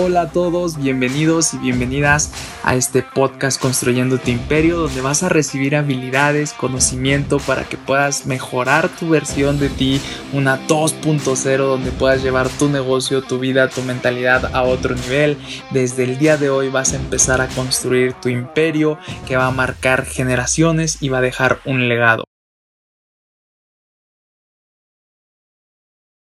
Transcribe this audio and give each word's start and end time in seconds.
Hola 0.00 0.20
a 0.20 0.30
todos, 0.30 0.78
bienvenidos 0.78 1.54
y 1.54 1.58
bienvenidas 1.58 2.30
a 2.62 2.76
este 2.76 3.02
podcast 3.02 3.60
Construyendo 3.60 4.18
tu 4.18 4.30
Imperio, 4.30 4.78
donde 4.78 5.00
vas 5.00 5.24
a 5.24 5.28
recibir 5.28 5.74
habilidades, 5.74 6.52
conocimiento 6.52 7.38
para 7.38 7.64
que 7.64 7.76
puedas 7.76 8.24
mejorar 8.24 8.90
tu 8.90 9.08
versión 9.08 9.58
de 9.58 9.70
ti, 9.70 10.00
una 10.32 10.68
2.0, 10.68 11.56
donde 11.56 11.90
puedas 11.90 12.22
llevar 12.22 12.48
tu 12.48 12.68
negocio, 12.68 13.22
tu 13.22 13.40
vida, 13.40 13.70
tu 13.70 13.82
mentalidad 13.82 14.54
a 14.54 14.62
otro 14.62 14.94
nivel. 14.94 15.36
Desde 15.72 16.04
el 16.04 16.16
día 16.16 16.36
de 16.36 16.48
hoy 16.48 16.68
vas 16.68 16.92
a 16.92 16.96
empezar 16.96 17.40
a 17.40 17.48
construir 17.48 18.12
tu 18.12 18.28
imperio 18.28 19.00
que 19.26 19.36
va 19.36 19.46
a 19.46 19.50
marcar 19.50 20.04
generaciones 20.06 20.98
y 21.00 21.08
va 21.08 21.18
a 21.18 21.22
dejar 21.22 21.58
un 21.64 21.88
legado. 21.88 22.27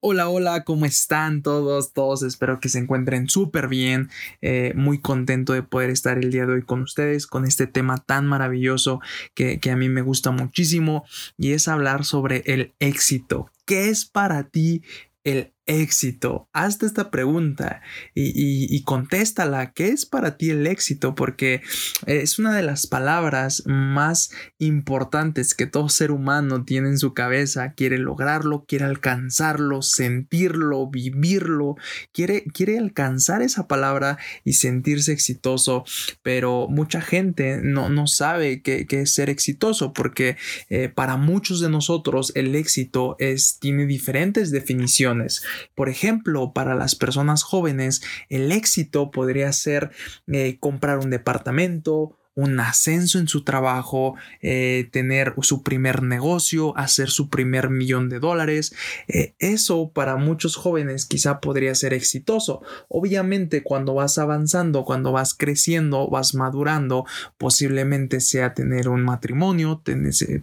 Hola, 0.06 0.28
hola, 0.28 0.64
¿cómo 0.64 0.84
están 0.84 1.40
todos? 1.40 1.94
Todos 1.94 2.22
espero 2.24 2.60
que 2.60 2.68
se 2.68 2.78
encuentren 2.78 3.26
súper 3.30 3.68
bien. 3.68 4.10
Eh, 4.42 4.74
muy 4.76 5.00
contento 5.00 5.54
de 5.54 5.62
poder 5.62 5.88
estar 5.88 6.18
el 6.18 6.30
día 6.30 6.44
de 6.44 6.52
hoy 6.52 6.62
con 6.62 6.82
ustedes, 6.82 7.26
con 7.26 7.46
este 7.46 7.66
tema 7.66 7.96
tan 7.96 8.26
maravilloso 8.26 9.00
que, 9.32 9.60
que 9.60 9.70
a 9.70 9.76
mí 9.76 9.88
me 9.88 10.02
gusta 10.02 10.30
muchísimo 10.30 11.06
y 11.38 11.52
es 11.52 11.68
hablar 11.68 12.04
sobre 12.04 12.42
el 12.44 12.74
éxito. 12.80 13.50
¿Qué 13.64 13.88
es 13.88 14.04
para 14.04 14.42
ti 14.50 14.82
el 15.24 15.53
éxito? 15.66 16.48
Hazte 16.52 16.86
esta 16.86 17.10
pregunta 17.10 17.82
y, 18.14 18.82
contéstala. 18.84 19.72
¿Qué 19.72 19.88
es 19.88 20.06
para 20.06 20.36
ti 20.36 20.50
el 20.50 20.66
éxito? 20.66 21.14
Porque 21.14 21.62
es 22.06 22.38
una 22.38 22.54
de 22.54 22.62
las 22.62 22.86
palabras 22.86 23.62
más 23.66 24.30
importantes 24.58 25.54
que 25.54 25.66
todo 25.66 25.88
ser 25.88 26.10
humano 26.10 26.64
tiene 26.64 26.88
en 26.88 26.98
su 26.98 27.14
cabeza. 27.14 27.72
Quiere 27.72 27.98
lograrlo, 27.98 28.64
quiere 28.66 28.84
alcanzarlo, 28.84 29.82
sentirlo, 29.82 30.88
vivirlo. 30.88 31.76
Quiere, 32.12 32.44
quiere 32.44 32.78
alcanzar 32.78 33.42
esa 33.42 33.66
palabra 33.66 34.18
y 34.44 34.54
sentirse 34.54 35.12
exitoso. 35.12 35.84
Pero 36.22 36.68
mucha 36.68 37.00
gente 37.00 37.60
no, 37.62 37.88
no 37.88 38.06
sabe 38.06 38.62
qué, 38.62 38.86
es 38.90 39.14
ser 39.14 39.30
exitoso 39.30 39.92
porque 39.92 40.36
eh, 40.68 40.88
para 40.88 41.16
muchos 41.16 41.60
de 41.60 41.68
nosotros 41.68 42.32
el 42.34 42.54
éxito 42.54 43.16
es, 43.18 43.58
tiene 43.58 43.86
diferentes 43.86 44.50
definiciones. 44.50 45.42
Por 45.74 45.88
ejemplo, 45.88 46.52
para 46.52 46.74
las 46.74 46.94
personas 46.94 47.42
jóvenes, 47.42 48.02
el 48.28 48.52
éxito 48.52 49.10
podría 49.10 49.52
ser 49.52 49.90
eh, 50.26 50.58
comprar 50.60 50.98
un 50.98 51.10
departamento, 51.10 52.16
un 52.34 52.58
ascenso 52.58 53.18
en 53.18 53.28
su 53.28 53.44
trabajo, 53.44 54.16
eh, 54.42 54.88
tener 54.90 55.34
su 55.42 55.62
primer 55.62 56.02
negocio, 56.02 56.76
hacer 56.76 57.08
su 57.08 57.28
primer 57.28 57.70
millón 57.70 58.08
de 58.08 58.18
dólares. 58.18 58.74
Eh, 59.06 59.34
eso 59.38 59.92
para 59.94 60.16
muchos 60.16 60.56
jóvenes 60.56 61.06
quizá 61.06 61.40
podría 61.40 61.74
ser 61.74 61.94
exitoso. 61.94 62.62
Obviamente 62.88 63.62
cuando 63.62 63.94
vas 63.94 64.18
avanzando, 64.18 64.84
cuando 64.84 65.12
vas 65.12 65.34
creciendo, 65.34 66.08
vas 66.08 66.34
madurando, 66.34 67.04
posiblemente 67.38 68.20
sea 68.20 68.52
tener 68.54 68.88
un 68.88 69.02
matrimonio, 69.02 69.82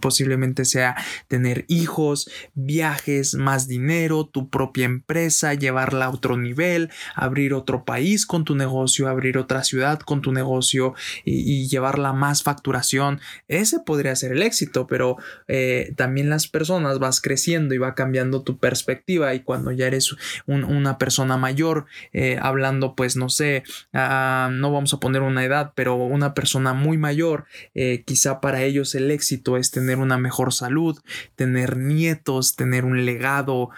posiblemente 0.00 0.64
sea 0.64 0.96
tener 1.28 1.66
hijos, 1.68 2.30
viajes, 2.54 3.34
más 3.34 3.68
dinero, 3.68 4.24
tu 4.24 4.48
propia 4.48 4.86
empresa, 4.86 5.52
llevarla 5.54 6.06
a 6.06 6.10
otro 6.10 6.38
nivel, 6.38 6.90
abrir 7.14 7.52
otro 7.52 7.84
país 7.84 8.24
con 8.24 8.44
tu 8.44 8.54
negocio, 8.54 9.08
abrir 9.08 9.36
otra 9.36 9.62
ciudad 9.62 10.00
con 10.00 10.22
tu 10.22 10.32
negocio 10.32 10.94
y, 11.24 11.64
y 11.64 11.68
llevar 11.68 11.81
la 11.90 12.12
más 12.12 12.42
facturación, 12.42 13.20
ese 13.48 13.80
podría 13.80 14.14
ser 14.16 14.32
el 14.32 14.42
éxito, 14.42 14.86
pero 14.86 15.16
eh, 15.48 15.92
también 15.96 16.30
las 16.30 16.48
personas 16.48 16.98
vas 16.98 17.20
creciendo 17.20 17.74
y 17.74 17.78
va 17.78 17.94
cambiando 17.94 18.42
tu 18.42 18.58
perspectiva 18.58 19.34
y 19.34 19.40
cuando 19.40 19.72
ya 19.72 19.86
eres 19.86 20.14
una 20.46 20.98
persona 20.98 21.36
mayor, 21.36 21.86
eh, 22.12 22.38
hablando 22.40 22.94
pues 22.94 23.16
no 23.16 23.28
sé, 23.28 23.64
ah, 23.92 24.50
no 24.52 24.72
vamos 24.72 24.94
a 24.94 25.00
poner 25.00 25.22
una 25.22 25.44
edad, 25.44 25.72
pero 25.74 25.96
una 25.96 26.34
persona 26.34 26.72
muy 26.72 26.98
mayor, 26.98 27.46
eh, 27.74 28.04
quizá 28.06 28.40
para 28.40 28.62
ellos 28.62 28.94
el 28.94 29.10
éxito 29.10 29.56
es 29.56 29.70
tener 29.70 29.98
una 29.98 30.18
mejor 30.18 30.52
salud, 30.52 30.98
tener 31.36 31.76
nietos, 31.76 32.56
tener 32.56 32.84
un 32.84 33.04
legado, 33.04 33.70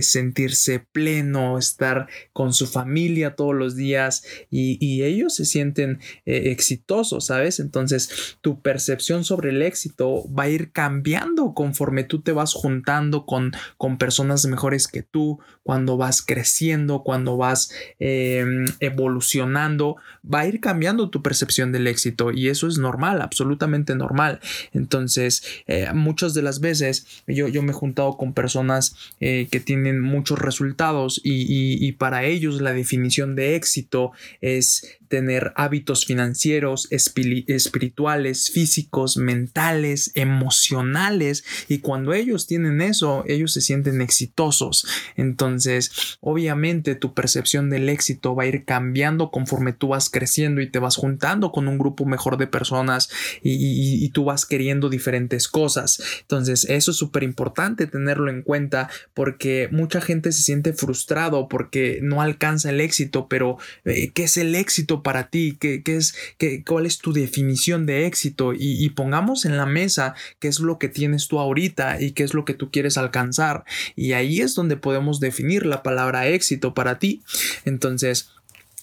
sentirse 0.00 0.86
pleno, 0.92 1.58
estar 1.58 2.08
con 2.32 2.52
su 2.52 2.66
familia 2.66 3.34
todos 3.34 3.54
los 3.54 3.76
días 3.76 4.24
y 4.50 5.02
ellos 5.02 5.34
se 5.34 5.44
sienten 5.44 6.00
exitosos 6.24 7.09
¿sabes? 7.18 7.58
Entonces 7.60 8.36
tu 8.40 8.60
percepción 8.60 9.24
sobre 9.24 9.50
el 9.50 9.62
éxito 9.62 10.24
va 10.32 10.44
a 10.44 10.48
ir 10.48 10.70
cambiando 10.70 11.54
conforme 11.54 12.04
tú 12.04 12.20
te 12.20 12.32
vas 12.32 12.52
juntando 12.52 13.26
con, 13.26 13.52
con 13.76 13.98
personas 13.98 14.44
mejores 14.46 14.86
que 14.86 15.02
tú, 15.02 15.40
cuando 15.62 15.96
vas 15.96 16.22
creciendo, 16.22 17.02
cuando 17.02 17.36
vas 17.36 17.72
em, 17.98 18.66
evolucionando, 18.80 19.96
va 20.22 20.40
a 20.40 20.46
ir 20.46 20.60
cambiando 20.60 21.10
tu 21.10 21.22
percepción 21.22 21.72
del 21.72 21.86
éxito 21.86 22.32
y 22.32 22.48
eso 22.48 22.66
es 22.66 22.78
normal, 22.78 23.22
absolutamente 23.22 23.94
normal. 23.94 24.40
Entonces, 24.72 25.42
eh, 25.66 25.88
muchas 25.94 26.34
de 26.34 26.42
las 26.42 26.60
veces 26.60 27.06
yo, 27.26 27.48
yo 27.48 27.62
me 27.62 27.70
he 27.70 27.74
juntado 27.74 28.16
con 28.16 28.32
personas 28.32 28.94
eh, 29.20 29.48
que 29.50 29.60
tienen 29.60 30.00
muchos 30.00 30.38
resultados 30.38 31.20
y 31.22 31.92
para 31.92 32.24
ellos 32.24 32.60
la 32.60 32.72
definición 32.72 33.36
de 33.36 33.56
éxito 33.56 34.12
es 34.40 34.99
tener 35.10 35.52
hábitos 35.56 36.06
financieros, 36.06 36.86
espirituales, 36.90 38.50
físicos, 38.50 39.16
mentales, 39.16 40.12
emocionales 40.14 41.44
y 41.68 41.80
cuando 41.80 42.14
ellos 42.14 42.46
tienen 42.46 42.80
eso, 42.80 43.24
ellos 43.26 43.52
se 43.52 43.60
sienten 43.60 44.00
exitosos. 44.00 44.86
Entonces, 45.16 46.16
obviamente 46.20 46.94
tu 46.94 47.12
percepción 47.12 47.70
del 47.70 47.88
éxito 47.88 48.36
va 48.36 48.44
a 48.44 48.46
ir 48.46 48.64
cambiando 48.64 49.32
conforme 49.32 49.72
tú 49.72 49.88
vas 49.88 50.10
creciendo 50.10 50.60
y 50.60 50.70
te 50.70 50.78
vas 50.78 50.94
juntando 50.94 51.50
con 51.50 51.66
un 51.66 51.76
grupo 51.76 52.04
mejor 52.06 52.36
de 52.36 52.46
personas 52.46 53.10
y, 53.42 54.08
tú 54.10 54.24
vas 54.24 54.46
queriendo 54.46 54.88
diferentes 54.88 55.46
cosas. 55.46 56.02
Entonces, 56.22 56.64
eso 56.68 56.90
es 56.90 56.96
súper 56.96 57.22
importante 57.22 57.86
tenerlo 57.86 58.30
en 58.30 58.42
cuenta 58.42 58.88
porque 59.14 59.68
mucha 59.70 60.00
gente 60.00 60.32
se 60.32 60.42
siente 60.42 60.72
frustrado 60.72 61.48
porque 61.48 62.00
no 62.02 62.22
alcanza 62.22 62.70
el 62.70 62.80
éxito, 62.80 63.28
pero 63.28 63.58
eh, 63.84 64.10
¿qué 64.12 64.24
es 64.24 64.36
el 64.36 64.54
éxito? 64.54 64.99
Para 65.02 65.28
ti, 65.28 65.56
qué, 65.60 65.82
es, 65.86 66.14
qué, 66.38 66.64
cuál 66.64 66.86
es 66.86 66.98
tu 66.98 67.12
definición 67.12 67.86
de 67.86 68.06
éxito 68.06 68.52
y, 68.52 68.84
y, 68.84 68.90
pongamos 68.90 69.44
en 69.44 69.56
la 69.56 69.66
mesa 69.66 70.14
qué 70.38 70.48
es 70.48 70.60
lo 70.60 70.78
que 70.78 70.88
tienes 70.88 71.28
tú 71.28 71.38
ahorita 71.38 72.00
y 72.00 72.12
qué 72.12 72.22
es 72.22 72.34
lo 72.34 72.44
que 72.44 72.54
tú 72.54 72.70
quieres 72.70 72.98
alcanzar. 72.98 73.64
Y 73.96 74.12
ahí 74.12 74.40
es 74.40 74.54
donde 74.54 74.76
podemos 74.76 75.20
definir 75.20 75.66
la 75.66 75.82
palabra 75.82 76.28
éxito 76.28 76.74
para 76.74 76.98
ti. 76.98 77.22
Entonces, 77.64 78.30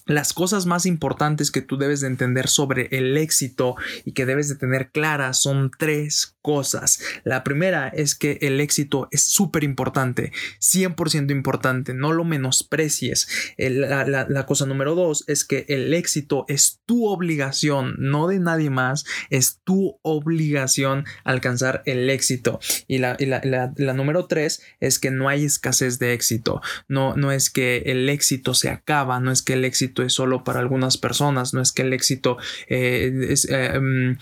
las 0.08 0.32
cosas 0.32 0.66
más 0.66 0.86
importantes 0.86 1.50
que 1.50 1.62
tú 1.62 1.76
debes 1.76 2.00
de 2.00 2.08
entender 2.08 2.48
sobre 2.48 2.88
el 2.90 3.16
éxito 3.16 3.76
y 4.04 4.12
que 4.12 4.26
debes 4.26 4.48
de 4.48 4.56
tener 4.56 4.90
claras 4.90 5.40
son 5.40 5.70
tres 5.78 6.34
cosas. 6.40 7.00
La 7.24 7.44
primera 7.44 7.88
es 7.88 8.14
que 8.14 8.38
el 8.40 8.60
éxito 8.60 9.08
es 9.10 9.22
súper 9.22 9.64
importante, 9.64 10.32
100% 10.60 11.30
importante, 11.30 11.92
no 11.92 12.12
lo 12.12 12.24
menosprecies. 12.24 13.28
La, 13.58 14.46
cosa 14.46 14.64
número 14.64 14.94
dos 14.94 15.24
es 15.26 15.44
que 15.44 15.66
el 15.68 15.92
éxito 15.92 16.46
es 16.48 16.80
tu 16.86 17.06
obligación, 17.06 17.96
no 17.98 18.28
de 18.28 18.38
nadie 18.38 18.70
más, 18.70 19.04
es 19.28 19.60
tu 19.62 19.98
obligación 20.00 21.04
alcanzar 21.22 21.82
el 21.84 22.08
éxito. 22.08 22.60
Y 22.86 22.96
la, 22.96 23.18
la, 23.20 23.92
número 23.92 24.26
tres 24.26 24.62
es 24.80 24.98
que 24.98 25.10
no 25.10 25.28
hay 25.28 25.44
escasez 25.44 25.98
de 25.98 26.14
éxito, 26.14 26.62
no, 26.88 27.14
no 27.14 27.30
es 27.30 27.50
que 27.50 27.82
el 27.86 28.08
éxito 28.08 28.54
se 28.54 28.70
acaba, 28.70 29.20
no 29.20 29.30
es 29.30 29.42
que 29.42 29.52
el 29.52 29.66
éxito 29.66 29.97
es 30.02 30.12
solo 30.12 30.44
para 30.44 30.60
algunas 30.60 30.96
personas, 30.96 31.54
no 31.54 31.60
es 31.60 31.72
que 31.72 31.82
el 31.82 31.92
éxito 31.92 32.36
eh, 32.68 33.34
eh, 33.48 33.80
mm, 33.80 34.18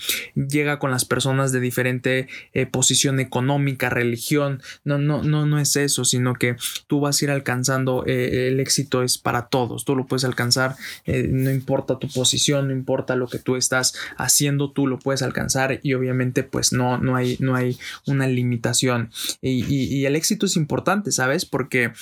llega 0.48 0.78
con 0.78 0.90
las 0.90 1.04
personas 1.04 1.52
de 1.52 1.60
diferente 1.60 2.28
eh, 2.52 2.66
posición 2.66 3.20
económica, 3.20 3.90
religión, 3.90 4.62
no, 4.84 4.98
no, 4.98 5.22
no, 5.22 5.46
no 5.46 5.58
es 5.58 5.76
eso, 5.76 6.04
sino 6.04 6.34
que 6.34 6.56
tú 6.86 7.00
vas 7.00 7.20
a 7.20 7.24
ir 7.24 7.30
alcanzando, 7.30 8.04
el 8.06 8.60
éxito 8.60 9.02
es 9.02 9.18
para 9.18 9.48
todos, 9.48 9.84
tú 9.84 9.96
lo 9.96 10.06
puedes 10.06 10.24
alcanzar, 10.24 10.76
no 11.06 11.50
importa 11.50 11.98
tu 11.98 12.08
posición, 12.08 12.68
no 12.68 12.72
importa 12.72 13.16
lo 13.16 13.28
que 13.28 13.38
tú 13.38 13.56
estás 13.56 13.94
haciendo, 14.16 14.70
tú 14.70 14.86
lo 14.86 14.98
puedes 14.98 15.22
alcanzar 15.22 15.80
y 15.82 15.94
obviamente 15.94 16.42
pues 16.42 16.72
no, 16.72 16.98
no, 16.98 17.16
hay, 17.16 17.36
no 17.40 17.54
hay 17.54 17.78
una 18.06 18.26
limitación 18.26 19.10
y, 19.42 20.04
el 20.06 20.14
éxito 20.14 20.46
es 20.46 20.56
importante, 20.56 21.10
¿sabes? 21.10 21.44
Porque 21.44 21.92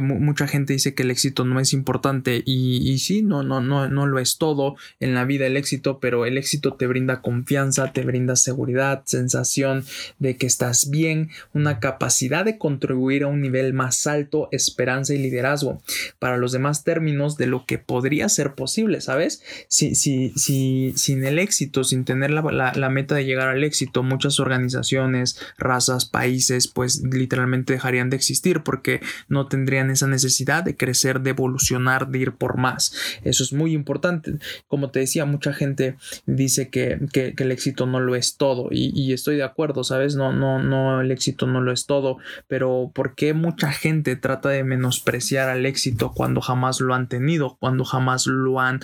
mucha 0.00 0.46
gente 0.46 0.72
dice 0.72 0.94
que 0.94 1.02
el 1.02 1.10
éxito 1.10 1.44
no 1.44 1.60
es 1.60 1.72
importante 1.72 2.42
y 2.44 2.98
sí, 3.04 3.22
no, 3.22 3.42
no, 3.42 3.60
no, 3.60 3.88
no 3.88 4.06
lo 4.06 4.18
es 4.18 4.38
todo 4.38 4.76
en 5.00 5.14
la 5.14 5.24
vida 5.24 5.46
el 5.46 5.56
éxito, 5.56 5.98
pero 6.00 6.26
el 6.26 6.38
éxito 6.38 6.74
te 6.74 6.86
brinda 6.86 7.20
confianza, 7.20 7.92
te 7.92 8.02
brinda 8.02 8.36
seguridad, 8.36 9.02
sensación 9.04 9.84
de 10.18 10.36
que 10.36 10.46
estás 10.46 10.90
bien, 10.90 11.30
una 11.52 11.80
capacidad 11.80 12.44
de 12.44 12.58
contribuir 12.58 13.24
a 13.24 13.28
un 13.28 13.40
nivel 13.40 13.72
más 13.72 14.06
alto, 14.06 14.48
esperanza 14.50 15.14
y 15.14 15.18
liderazgo. 15.18 15.82
Para 16.18 16.36
los 16.36 16.52
demás 16.52 16.84
términos 16.84 17.36
de 17.36 17.46
lo 17.46 17.66
que 17.66 17.78
podría 17.78 18.28
ser 18.28 18.54
posible, 18.54 19.00
¿sabes? 19.00 19.42
Si, 19.68 19.94
si, 19.94 20.30
si, 20.36 20.92
sin 20.96 21.24
el 21.24 21.38
éxito, 21.38 21.84
sin 21.84 22.04
tener 22.04 22.30
la, 22.30 22.72
la 22.74 22.90
meta 22.90 23.14
de 23.14 23.24
llegar 23.24 23.48
al 23.48 23.64
éxito, 23.64 24.02
muchas 24.02 24.40
organizaciones, 24.40 25.38
razas, 25.58 26.06
países, 26.06 26.68
pues 26.68 27.02
literalmente 27.02 27.72
dejarían 27.72 28.10
de 28.10 28.16
existir 28.16 28.62
porque 28.62 29.00
no 29.28 29.46
tendrían 29.46 29.90
esa 29.90 30.06
necesidad 30.06 30.62
de 30.62 30.76
crecer, 30.76 31.20
de 31.20 31.30
evolucionar, 31.30 32.08
de 32.08 32.18
ir 32.18 32.32
por 32.32 32.56
más. 32.58 32.93
Eso 33.22 33.42
es 33.42 33.52
muy 33.52 33.72
importante. 33.72 34.34
Como 34.68 34.90
te 34.90 35.00
decía, 35.00 35.24
mucha 35.24 35.52
gente 35.52 35.96
dice 36.26 36.68
que, 36.68 36.98
el 37.14 37.52
éxito 37.52 37.86
no 37.86 38.00
lo 38.00 38.16
es 38.16 38.36
todo 38.36 38.68
y, 38.70 39.12
estoy 39.12 39.36
de 39.36 39.42
acuerdo, 39.42 39.84
¿sabes? 39.84 40.16
No, 40.16 40.32
no, 40.32 40.62
no, 40.62 41.00
el 41.00 41.10
éxito 41.10 41.46
no 41.46 41.60
lo 41.60 41.72
es 41.72 41.86
todo, 41.86 42.18
pero 42.48 42.90
¿por 42.94 43.14
qué 43.14 43.34
mucha 43.34 43.70
gente 43.72 44.16
trata 44.16 44.48
de 44.48 44.64
menospreciar 44.64 45.48
al 45.48 45.66
éxito 45.66 46.12
cuando 46.12 46.40
jamás 46.40 46.80
lo 46.80 46.94
han 46.94 47.08
tenido, 47.08 47.56
cuando 47.60 47.84
jamás 47.84 48.26
lo 48.26 48.60
han 48.60 48.80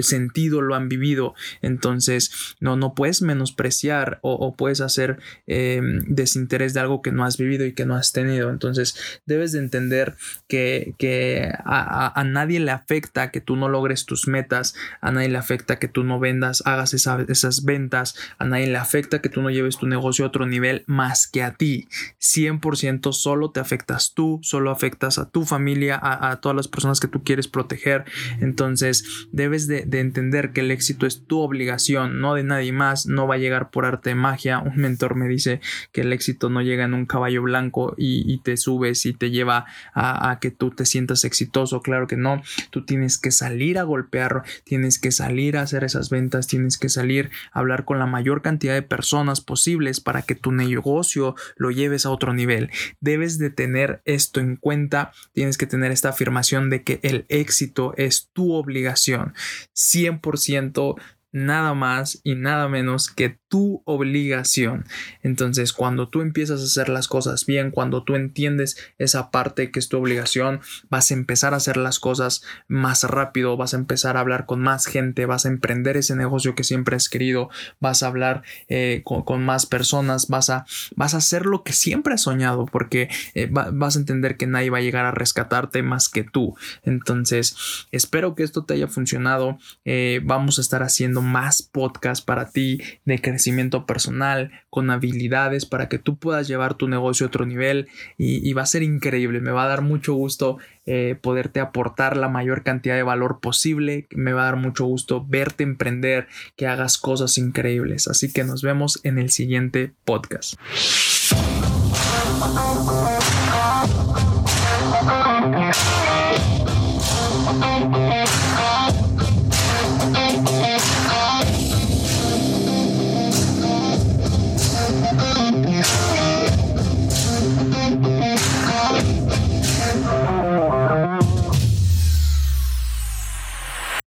sentido, 0.00 0.62
lo 0.62 0.74
han 0.74 0.88
vivido? 0.88 1.34
Entonces, 1.62 2.56
no, 2.60 2.76
no 2.76 2.94
puedes 2.94 3.22
menospreciar 3.22 4.18
o, 4.22 4.54
puedes 4.54 4.80
hacer 4.80 5.18
em, 5.46 6.04
desinterés 6.06 6.74
de 6.74 6.80
algo 6.80 7.02
que 7.02 7.12
no 7.12 7.24
has 7.24 7.36
vivido 7.36 7.64
y 7.64 7.72
que 7.72 7.86
no 7.86 7.94
has 7.94 8.12
tenido. 8.12 8.50
Entonces, 8.50 9.20
debes 9.26 9.52
de 9.52 9.60
entender 9.60 10.16
que, 10.48 10.94
que 10.98 11.50
a, 11.64 12.22
nadie 12.24 12.60
le 12.60 12.70
afecta 12.70 13.30
que 13.30 13.37
tú 13.40 13.56
no 13.56 13.68
logres 13.68 14.06
tus 14.06 14.28
metas, 14.28 14.74
a 15.00 15.10
nadie 15.10 15.28
le 15.28 15.38
afecta 15.38 15.78
que 15.78 15.88
tú 15.88 16.04
no 16.04 16.18
vendas, 16.18 16.62
hagas 16.66 16.94
esas 16.94 17.64
ventas, 17.64 18.16
a 18.38 18.44
nadie 18.44 18.66
le 18.66 18.78
afecta 18.78 19.20
que 19.20 19.28
tú 19.28 19.42
no 19.42 19.50
lleves 19.50 19.78
tu 19.78 19.86
negocio 19.86 20.24
a 20.24 20.28
otro 20.28 20.46
nivel 20.46 20.84
más 20.86 21.26
que 21.26 21.42
a 21.42 21.54
ti. 21.54 21.88
100% 22.20 23.12
solo 23.12 23.50
te 23.50 23.60
afectas 23.60 24.12
tú, 24.14 24.40
solo 24.42 24.70
afectas 24.70 25.18
a 25.18 25.28
tu 25.28 25.44
familia, 25.44 25.98
a, 26.00 26.40
todas 26.40 26.56
las 26.56 26.68
personas 26.68 27.00
que 27.00 27.08
tú 27.08 27.22
quieres 27.22 27.48
proteger. 27.48 28.04
Entonces, 28.40 29.28
debes 29.32 29.66
de, 29.66 29.86
entender 29.98 30.52
que 30.52 30.60
el 30.60 30.70
éxito 30.70 31.06
es 31.06 31.24
tu 31.26 31.40
obligación, 31.40 32.20
no 32.20 32.34
de 32.34 32.44
nadie 32.44 32.72
más, 32.72 33.06
no 33.06 33.26
va 33.26 33.34
a 33.36 33.38
llegar 33.38 33.70
por 33.70 33.84
arte 33.84 34.10
de 34.10 34.14
magia. 34.14 34.60
Un 34.60 34.76
mentor 34.76 35.16
me 35.16 35.28
dice 35.28 35.60
que 35.92 36.02
el 36.02 36.12
éxito 36.12 36.50
no 36.50 36.62
llega 36.62 36.84
en 36.84 36.94
un 36.94 37.06
caballo 37.06 37.42
blanco 37.42 37.94
y, 37.96 38.38
te 38.38 38.56
subes 38.56 39.04
y 39.04 39.12
te 39.12 39.30
lleva 39.30 39.66
a, 39.92 40.30
a 40.30 40.38
que 40.38 40.50
tú 40.50 40.70
te 40.70 40.86
sientas 40.86 41.24
exitoso. 41.24 41.80
Claro 41.82 42.06
que 42.06 42.16
no, 42.16 42.40
tú 42.70 42.84
tienes 42.84 43.18
que 43.18 43.27
salir 43.30 43.78
a 43.78 43.82
golpear, 43.82 44.42
tienes 44.64 44.98
que 44.98 45.12
salir 45.12 45.56
a 45.56 45.62
hacer 45.62 45.84
esas 45.84 46.10
ventas, 46.10 46.46
tienes 46.46 46.78
que 46.78 46.88
salir 46.88 47.30
a 47.52 47.60
hablar 47.60 47.84
con 47.84 47.98
la 47.98 48.06
mayor 48.06 48.42
cantidad 48.42 48.74
de 48.74 48.82
personas 48.82 49.40
posibles 49.40 50.00
para 50.00 50.22
que 50.22 50.34
tu 50.34 50.52
negocio 50.52 51.34
lo 51.56 51.70
lleves 51.70 52.06
a 52.06 52.10
otro 52.10 52.34
nivel. 52.34 52.70
Debes 53.00 53.38
de 53.38 53.50
tener 53.50 54.02
esto 54.04 54.40
en 54.40 54.56
cuenta, 54.56 55.12
tienes 55.32 55.58
que 55.58 55.66
tener 55.66 55.92
esta 55.92 56.10
afirmación 56.10 56.70
de 56.70 56.82
que 56.82 57.00
el 57.02 57.26
éxito 57.28 57.94
es 57.96 58.30
tu 58.32 58.52
obligación. 58.52 59.34
100% 59.74 60.96
nada 61.32 61.74
más 61.74 62.20
y 62.24 62.34
nada 62.34 62.68
menos 62.68 63.10
que 63.10 63.38
tu 63.48 63.82
obligación. 63.84 64.84
Entonces, 65.22 65.72
cuando 65.72 66.08
tú 66.08 66.20
empiezas 66.20 66.60
a 66.60 66.64
hacer 66.64 66.88
las 66.88 67.08
cosas 67.08 67.46
bien, 67.46 67.70
cuando 67.70 68.04
tú 68.04 68.14
entiendes 68.14 68.76
esa 68.98 69.30
parte 69.30 69.70
que 69.70 69.78
es 69.78 69.88
tu 69.88 69.98
obligación, 69.98 70.60
vas 70.90 71.10
a 71.10 71.14
empezar 71.14 71.54
a 71.54 71.58
hacer 71.58 71.76
las 71.76 71.98
cosas 71.98 72.42
más 72.66 73.04
rápido, 73.04 73.56
vas 73.56 73.74
a 73.74 73.78
empezar 73.78 74.16
a 74.16 74.20
hablar 74.20 74.46
con 74.46 74.60
más 74.60 74.86
gente, 74.86 75.26
vas 75.26 75.46
a 75.46 75.48
emprender 75.48 75.96
ese 75.96 76.16
negocio 76.16 76.54
que 76.54 76.64
siempre 76.64 76.96
has 76.96 77.08
querido, 77.08 77.50
vas 77.80 78.02
a 78.02 78.08
hablar 78.08 78.42
eh, 78.68 79.02
con, 79.04 79.44
más 79.44 79.66
personas, 79.66 80.28
vas 80.28 80.50
a, 80.50 80.66
vas 80.96 81.14
a 81.14 81.18
hacer 81.18 81.46
lo 81.46 81.62
que 81.62 81.72
siempre 81.72 82.14
has 82.14 82.22
soñado, 82.22 82.66
porque 82.66 83.08
eh, 83.34 83.48
vas 83.50 83.96
a 83.96 83.98
entender 83.98 84.36
que 84.36 84.46
nadie 84.46 84.70
va 84.70 84.78
a 84.78 84.82
llegar 84.82 85.04
a 85.04 85.10
rescatarte 85.10 85.82
más 85.82 86.08
que 86.08 86.24
tú. 86.24 86.56
Entonces, 86.82 87.86
espero 87.92 88.34
que 88.34 88.42
esto 88.42 88.64
te 88.64 88.74
haya 88.74 88.88
funcionado. 88.88 89.58
Eh, 89.84 90.20
vamos 90.24 90.58
a 90.58 90.60
estar 90.60 90.82
haciendo 90.82 91.17
más 91.22 91.62
podcast 91.62 92.24
para 92.24 92.50
ti 92.50 92.80
de 93.04 93.20
crecimiento 93.20 93.86
personal, 93.86 94.50
con 94.70 94.90
habilidades 94.90 95.66
para 95.66 95.88
que 95.88 95.98
tú 95.98 96.18
puedas 96.18 96.48
llevar 96.48 96.74
tu 96.74 96.88
negocio 96.88 97.26
a 97.26 97.28
otro 97.28 97.46
nivel 97.46 97.88
y, 98.16 98.52
va 98.52 98.62
a 98.62 98.66
ser 98.66 98.82
increíble. 98.82 99.40
Me 99.40 99.50
va 99.50 99.64
a 99.64 99.68
dar 99.68 99.82
mucho 99.82 100.14
gusto 100.14 100.58
eh, 100.86 101.16
poderte 101.20 101.60
aportar 101.60 102.16
la 102.16 102.28
mayor 102.28 102.62
cantidad 102.62 102.96
de 102.96 103.02
valor 103.02 103.40
posible. 103.40 104.06
Me 104.10 104.32
va 104.32 104.42
a 104.42 104.46
dar 104.46 104.56
mucho 104.56 104.84
gusto 104.84 105.24
verte 105.26 105.62
emprender, 105.62 106.28
que 106.56 106.66
hagas 106.66 106.98
cosas 106.98 107.38
increíbles. 107.38 108.08
Así 108.08 108.32
que 108.32 108.44
nos 108.44 108.62
vemos 108.62 109.00
en 109.04 109.18
el 109.18 109.30
siguiente 109.30 109.92
podcast. 110.04 110.54